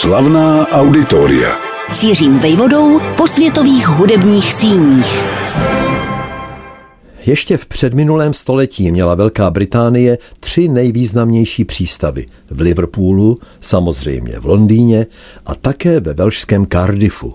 [0.00, 1.56] Slavná auditoria.
[1.90, 5.24] Cířím vejvodou po světových hudebních síních.
[7.26, 12.26] Ještě v předminulém století měla Velká Británie tři nejvýznamnější přístavy.
[12.50, 15.06] V Liverpoolu, samozřejmě v Londýně
[15.46, 17.34] a také ve velšském Cardiffu.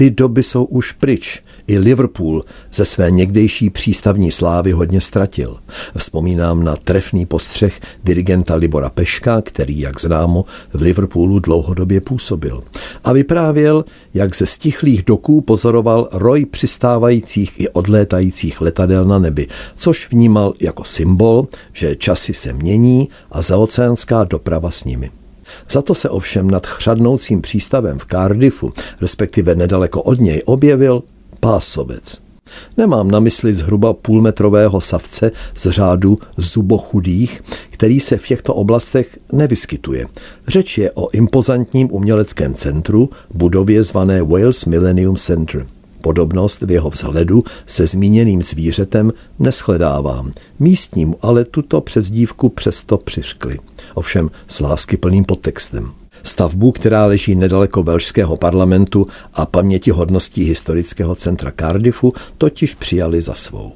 [0.00, 1.42] Ty doby jsou už pryč.
[1.66, 2.42] I Liverpool
[2.72, 5.56] ze své někdejší přístavní slávy hodně ztratil.
[5.96, 12.62] Vzpomínám na trefný postřeh dirigenta Libora Peška, který, jak známo, v Liverpoolu dlouhodobě působil.
[13.04, 13.84] A vyprávěl,
[14.14, 19.46] jak ze stichlých doků pozoroval roj přistávajících i odlétajících letadel na nebi,
[19.76, 25.10] což vnímal jako symbol, že časy se mění a zaoceánská doprava s nimi.
[25.70, 31.02] Za to se ovšem nad chřadnoucím přístavem v Cardiffu, respektive nedaleko od něj, objevil
[31.40, 32.20] pásovec.
[32.76, 37.40] Nemám na mysli zhruba půlmetrového savce z řádu zubochudých,
[37.70, 40.06] který se v těchto oblastech nevyskytuje.
[40.48, 45.66] Řeč je o impozantním uměleckém centru, budově zvané Wales Millennium Center.
[46.00, 50.32] Podobnost v jeho vzhledu se zmíněným zvířetem neschledávám.
[50.58, 53.58] Místním ale tuto přezdívku přesto přiškli.
[53.94, 55.92] Ovšem s lásky plným podtextem.
[56.22, 63.34] Stavbu, která leží nedaleko velšského parlamentu a paměti hodností historického centra Cardiffu, totiž přijali za
[63.34, 63.72] svou.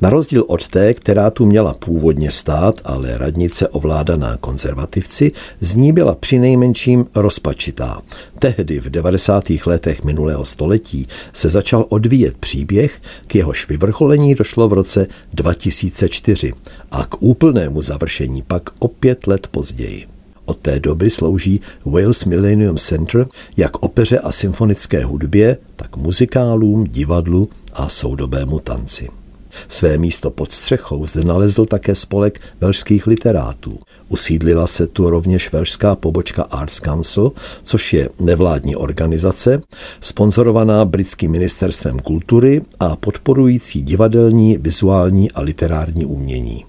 [0.00, 5.92] Na rozdíl od té, která tu měla původně stát, ale radnice ovládaná konzervativci, z ní
[5.92, 8.02] byla přinejmenším rozpačitá.
[8.38, 9.44] Tehdy v 90.
[9.66, 16.52] letech minulého století se začal odvíjet příběh, k jehož vyvrcholení došlo v roce 2004
[16.90, 20.06] a k úplnému završení pak o pět let později.
[20.44, 27.48] Od té doby slouží Wales Millennium Center jak opeře a symfonické hudbě, tak muzikálům, divadlu
[27.72, 29.19] a soudobému tanci.
[29.68, 33.78] Své místo pod střechou zde nalezl také spolek velšských literátů.
[34.08, 39.62] Usídlila se tu rovněž velšská pobočka Arts Council, což je nevládní organizace,
[40.00, 46.64] sponzorovaná britským ministerstvem kultury a podporující divadelní, vizuální a literární umění.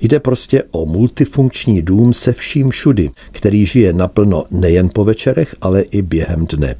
[0.00, 5.80] Jde prostě o multifunkční dům se vším všudy, který žije naplno nejen po večerech, ale
[5.80, 6.74] i během dne,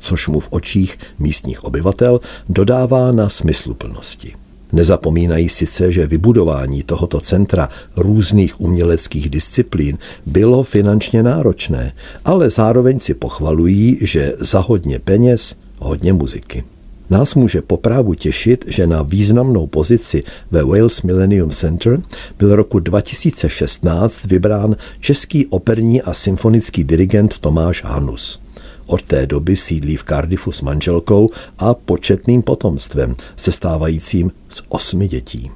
[0.00, 4.45] což mu v očích místních obyvatel dodává na smysluplnosti.
[4.72, 11.92] Nezapomínají sice, že vybudování tohoto centra různých uměleckých disciplín bylo finančně náročné,
[12.24, 16.64] ale zároveň si pochvalují, že za hodně peněz hodně muziky.
[17.10, 22.02] Nás může poprávu těšit, že na významnou pozici ve Wales Millennium Center
[22.38, 28.45] byl roku 2016 vybrán český operní a symfonický dirigent Tomáš Hanus.
[28.86, 35.50] Od té doby sídlí v Cardiffu s manželkou a početným potomstvem, sestávajícím z osmi dětí.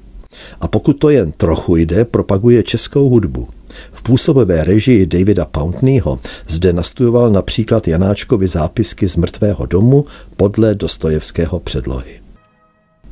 [0.61, 3.49] A pokud to jen trochu jde, propaguje českou hudbu.
[3.93, 10.05] V působivé režii Davida Pountneyho zde nastudoval například Janáčkovi zápisky z mrtvého domu
[10.37, 12.21] podle Dostojevského předlohy.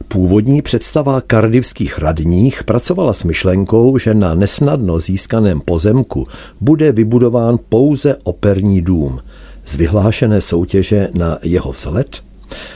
[0.08, 6.24] Původní představa kardivských radních pracovala s myšlenkou, že na nesnadno získaném pozemku
[6.60, 9.20] bude vybudován pouze operní dům.
[9.68, 12.22] Z vyhlášené soutěže na jeho vzhled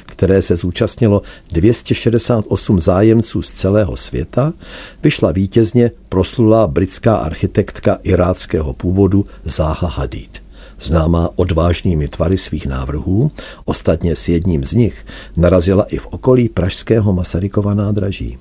[0.06, 1.22] které se zúčastnilo
[1.52, 4.52] 268 zájemců z celého světa,
[5.02, 10.42] vyšla vítězně proslulá britská architektka iráckého původu Zaha Hadid.
[10.80, 13.30] Známá odvážnými tvary svých návrhů,
[13.64, 18.38] ostatně s jedním z nich narazila i v okolí pražského Masarykova nádraží.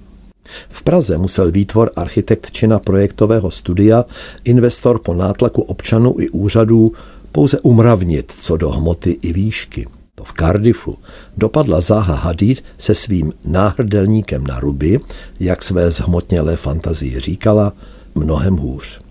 [0.69, 4.05] V Praze musel výtvor architektčina projektového studia
[4.43, 6.91] investor po nátlaku občanů i úřadů
[7.31, 9.87] pouze umravnit co do hmoty i výšky–
[10.21, 10.95] to v Cardiffu,
[11.37, 14.99] dopadla Zaha Hadid se svým náhrdelníkem na ruby,
[15.39, 17.73] jak své zhmotnělé fantazii říkala,
[18.15, 19.01] mnohem hůř.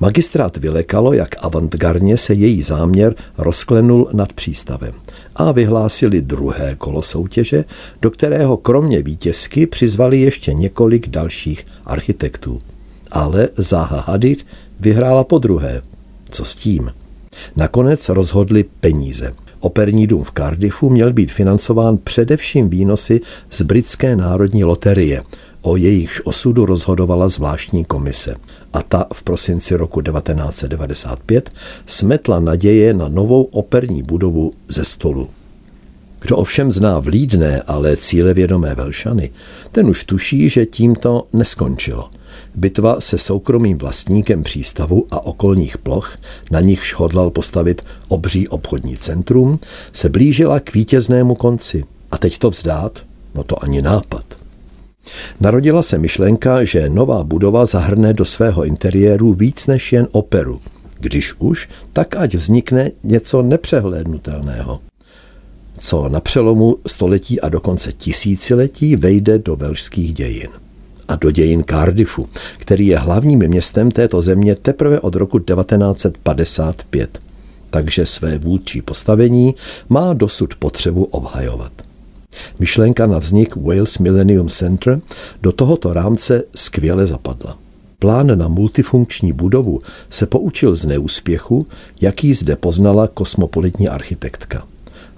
[0.00, 4.94] Magistrát vylekalo, jak avantgardně se její záměr rozklenul nad přístavem
[5.36, 7.64] a vyhlásili druhé kolo soutěže,
[8.02, 12.58] do kterého kromě vítězky přizvali ještě několik dalších architektů.
[13.12, 14.46] Ale Zaha Hadid
[14.80, 15.82] vyhrála po druhé.
[16.30, 16.90] Co s tím?
[17.56, 23.20] Nakonec rozhodli peníze– Operní dům v Cardiffu měl být financován především výnosy
[23.50, 25.22] z britské národní loterie.
[25.62, 28.34] O jejichž osudu rozhodovala zvláštní komise.
[28.72, 31.50] A ta v prosinci roku 1995
[31.86, 35.28] smetla naděje na novou operní budovu ze stolu.
[36.20, 39.30] Kdo ovšem zná vlídné, ale cílevědomé Velšany,
[39.72, 42.10] ten už tuší, že tímto neskončilo–
[42.54, 46.16] Bitva se soukromým vlastníkem přístavu a okolních ploch,
[46.50, 49.58] na nichž hodlal postavit obří obchodní centrum,
[49.92, 51.84] se blížila k vítěznému konci.
[52.10, 52.98] A teď to vzdát?
[53.34, 54.24] No to ani nápad.
[55.40, 60.60] Narodila se myšlenka, že nová budova zahrne do svého interiéru víc než jen operu.
[60.98, 64.80] Když už, tak ať vznikne něco nepřehlédnutelného
[65.80, 70.48] co na přelomu století a dokonce tisíciletí vejde do velšských dějin
[71.08, 72.28] a do dějin Cardiffu,
[72.58, 77.18] který je hlavním městem této země teprve od roku 1955.
[77.70, 79.54] Takže své vůdčí postavení
[79.88, 81.72] má dosud potřebu obhajovat.
[82.58, 85.00] Myšlenka na vznik Wales Millennium Center
[85.42, 87.58] do tohoto rámce skvěle zapadla.
[87.98, 89.78] Plán na multifunkční budovu
[90.08, 91.66] se poučil z neúspěchu,
[92.00, 94.66] jaký zde poznala kosmopolitní architektka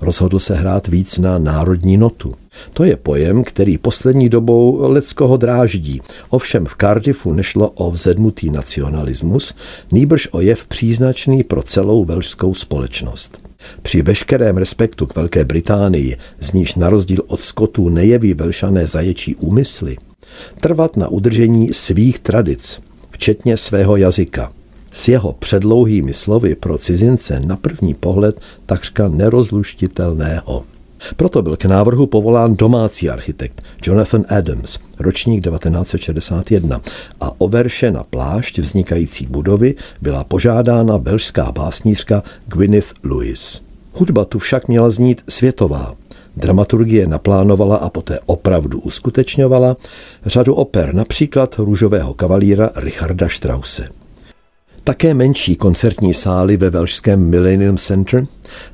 [0.03, 2.33] rozhodl se hrát víc na národní notu.
[2.73, 6.01] To je pojem, který poslední dobou leckoho dráždí.
[6.29, 9.55] Ovšem v Cardiffu nešlo o vzedmutý nacionalismus,
[9.93, 13.49] nýbrž o jev příznačný pro celou velšskou společnost.
[13.83, 19.35] Při veškerém respektu k Velké Británii, z níž na rozdíl od Skotů nejeví velšané zaječí
[19.35, 19.97] úmysly,
[20.61, 24.53] trvat na udržení svých tradic, včetně svého jazyka–
[24.93, 30.65] s jeho předlouhými slovy pro cizince na první pohled takřka nerozluštitelného.
[31.17, 36.81] Proto byl k návrhu povolán domácí architekt Jonathan Adams, ročník 1961,
[37.21, 43.61] a o verše na plášť vznikající budovy byla požádána velšská básnířka Gwyneth Lewis.
[43.93, 45.95] Hudba tu však měla znít světová.
[46.37, 49.77] Dramaturgie naplánovala a poté opravdu uskutečňovala
[50.27, 54.02] řadu oper, například Růžového kavalíra Richarda Strause.
[54.85, 58.27] Také menší koncertní sály ve velšském Millennium Center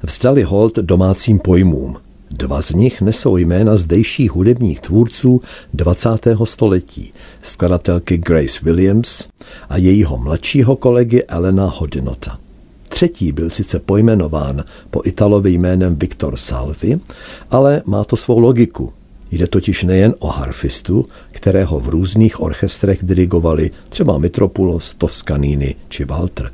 [0.03, 1.97] vzdali hold domácím pojmům.
[2.31, 5.41] Dva z nich nesou jména zdejších hudebních tvůrců
[5.75, 6.09] 20.
[6.45, 7.13] století,
[7.43, 9.29] skladatelky Grace Williams
[9.69, 12.39] a jejího mladšího kolegy Elena Hodinota.
[12.89, 17.01] Třetí byl sice pojmenován po Italovi jménem Viktor Salvi,
[17.51, 18.93] ale má to svou logiku.
[19.31, 26.51] Jde totiž nejen o harfistu, kterého v různých orchestrech dirigovali třeba Mitropulos, Toscanini či Walter,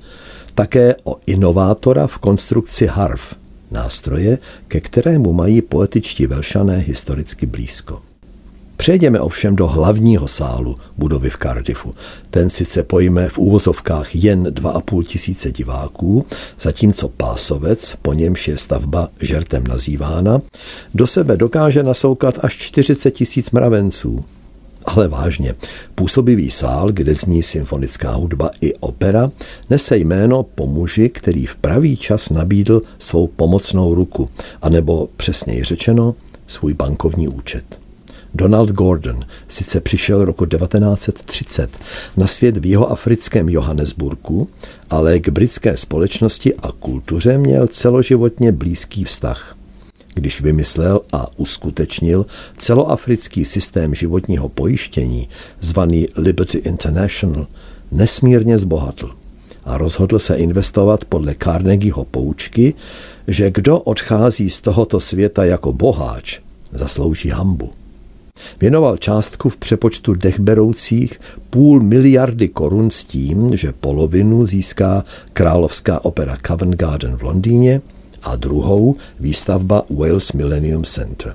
[0.55, 3.35] také o inovátora v konstrukci harf,
[3.71, 4.39] nástroje,
[4.69, 8.03] ke kterému mají poetičtí velšané historicky blízko.
[8.85, 11.93] Přejdeme ovšem do hlavního sálu budovy v Cardiffu.
[12.31, 16.27] Ten sice pojme v úvozovkách jen 2,5 tisíce diváků,
[16.61, 20.43] zatímco pásovec, po němž je stavba žertem nazývána,
[20.95, 24.25] do sebe dokáže nasoukat až 40 tisíc mravenců.
[24.85, 25.55] Ale vážně,
[25.95, 29.31] působivý sál, kde zní symfonická hudba i opera,
[29.71, 34.29] nese jméno po muži, který v pravý čas nabídl svou pomocnou ruku,
[34.63, 36.15] anebo přesněji řečeno,
[36.47, 37.84] svůj bankovní účet.
[38.35, 41.71] Donald Gordon sice přišel roku 1930
[42.17, 44.49] na svět v jeho africkém Johannesburgu,
[44.91, 49.57] ale k britské společnosti a kultuře měl celoživotně blízký vztah.
[50.15, 52.27] Když vymyslel a uskutečnil
[52.57, 55.29] celoafrický systém životního pojištění,
[55.61, 57.47] zvaný Liberty International,
[57.93, 59.11] nesmírně zbohatl
[59.65, 62.75] a rozhodl se investovat podle Carnegieho poučky,
[63.29, 66.41] že kdo odchází z tohoto světa jako boháč,
[66.73, 67.71] zaslouží hambu.
[68.61, 71.21] Věnoval částku v přepočtu dechberoucích
[71.51, 77.81] půl miliardy korun s tím, že polovinu získá Královská opera Covent Garden v Londýně
[78.23, 81.35] a druhou výstavba Wales Millennium Center.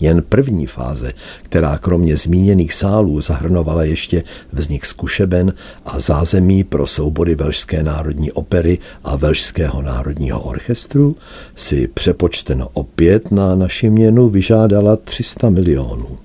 [0.00, 1.12] Jen první fáze,
[1.42, 5.52] která kromě zmíněných sálů zahrnovala ještě vznik zkušeben
[5.84, 11.16] a zázemí pro soubory Velšské národní opery a Velšského národního orchestru,
[11.54, 16.18] si přepočteno opět na naši měnu vyžádala 300 milionů.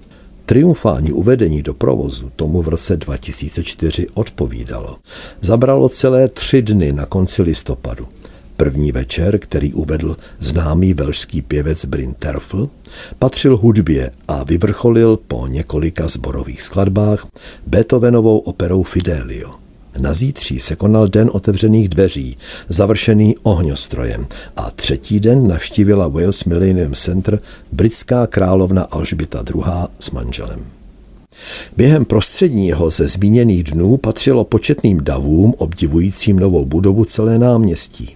[0.45, 4.97] Triumfální uvedení do provozu tomu v roce 2004 odpovídalo.
[5.41, 8.07] Zabralo celé tři dny na konci listopadu.
[8.57, 12.67] První večer, který uvedl známý velšský pěvec Bryn Terfl,
[13.19, 17.27] patřil hudbě a vyvrcholil po několika zborových skladbách
[17.67, 19.55] Beethovenovou operou Fidelio.
[20.00, 22.35] Na zítří se konal den otevřených dveří,
[22.69, 27.39] završený ohňostrojem a třetí den navštívila Wales Millennium Center
[27.71, 29.63] britská královna Alžbita II.
[30.00, 30.65] s manželem.
[31.77, 38.15] Během prostředního ze zmíněných dnů patřilo početným davům obdivujícím novou budovu celé náměstí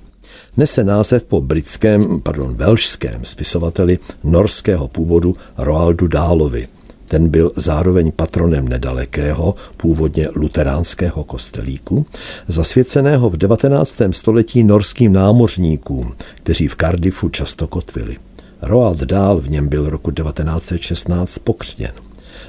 [0.58, 6.68] nese název po britském, pardon, velšském spisovateli norského původu Roaldu Dálovi.
[7.08, 12.06] Ten byl zároveň patronem nedalekého, původně luteránského kostelíku,
[12.48, 14.02] zasvěceného v 19.
[14.12, 18.18] století norským námořníkům, kteří v Cardiffu často kotvili.
[18.62, 21.92] Roald Dahl v něm byl roku 1916 pokřtěn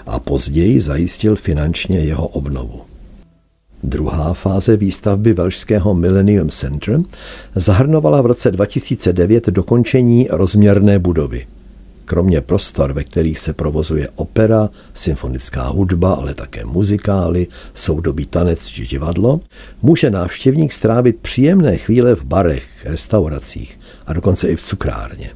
[0.07, 2.90] a později zajistil finančně jeho obnovu.
[3.83, 7.01] Druhá fáze výstavby Velšského Millennium Center
[7.55, 11.47] zahrnovala v roce 2009 dokončení rozměrné budovy.
[12.05, 18.87] kromě prostor, ve kterých se provozuje opera, symfonická hudba, ale také muzikály, soudobý tanec či
[18.87, 19.41] divadlo,
[19.83, 25.31] může návštěvník strávit příjemné chvíle v barech, restauracích a dokonce i v cukrárně.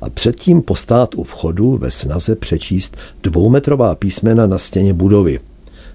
[0.00, 5.40] A předtím postát u vchodu ve snaze přečíst dvoumetrová písmena na stěně budovy.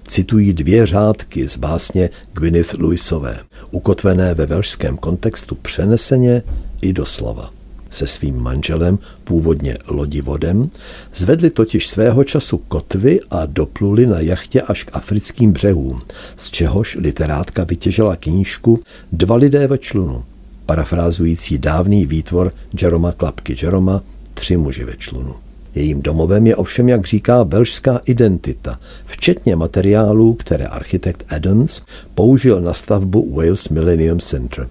[0.06, 3.38] Citují dvě řádky z básně Gwyneth Lewisové,
[3.70, 6.42] ukotvené ve velšském kontextu přeneseně
[6.82, 7.50] i doslova
[7.94, 10.70] se svým manželem, původně lodivodem,
[11.14, 16.02] zvedli totiž svého času kotvy a dopluli na jachtě až k africkým břehům,
[16.36, 18.80] z čehož literátka vytěžila knížku
[19.12, 20.24] Dva lidé ve člunu,
[20.66, 24.02] parafrázující dávný výtvor Jeroma Klapky Jeroma
[24.34, 25.34] Tři muži ve člunu.
[25.74, 31.82] Jejím domovem je ovšem, jak říká, velšská identita, včetně materiálů, které architekt Adams
[32.14, 34.68] použil na stavbu Wales Millennium Center.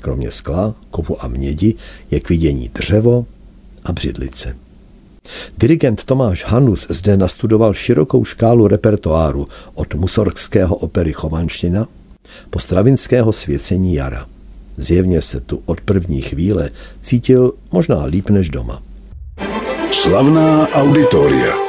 [0.00, 1.74] Kromě skla, kovu a mědi
[2.10, 3.26] je k vidění dřevo
[3.84, 4.56] a břidlice.
[5.58, 11.88] Dirigent Tomáš Hanus zde nastudoval širokou škálu repertoáru od musorgského opery Chovanština
[12.50, 14.26] po stravinského svěcení jara.
[14.76, 18.82] Zjevně se tu od první chvíle cítil možná líp než doma.
[19.94, 21.63] Slavná auditoria.